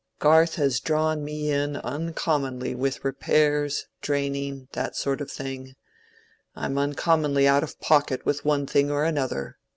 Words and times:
Garth 0.17 0.55
has 0.55 0.79
drawn 0.79 1.23
me 1.23 1.51
in 1.51 1.75
uncommonly 1.77 2.73
with 2.73 3.05
repairs, 3.05 3.85
draining, 4.01 4.67
that 4.73 4.95
sort 4.95 5.21
of 5.21 5.29
thing: 5.29 5.75
I'm 6.55 6.79
uncommonly 6.79 7.47
out 7.47 7.61
of 7.61 7.79
pocket 7.79 8.25
with 8.25 8.43
one 8.43 8.65
thing 8.65 8.89
or 8.89 9.03
another. 9.05 9.59